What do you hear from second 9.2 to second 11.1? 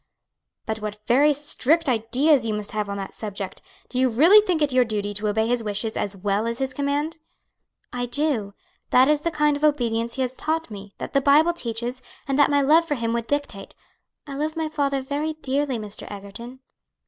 the kind of obedience he has taught me,